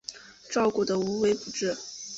[0.49, 1.77] 照顾得无微不至